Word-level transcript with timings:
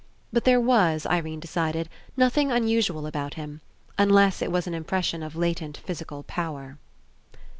But 0.33 0.45
there 0.45 0.59
was, 0.59 1.05
Irene 1.05 1.39
decided, 1.39 1.87
nothing 2.17 2.51
unusual 2.51 3.05
about 3.05 3.35
him, 3.35 3.61
unless 3.99 4.41
it 4.41 4.51
was 4.51 4.65
an 4.65 4.73
Impression 4.73 5.21
of 5.21 5.35
latent 5.35 5.77
physical 5.77 6.23
power. 6.23 6.79